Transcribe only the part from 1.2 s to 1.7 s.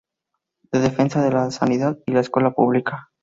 de la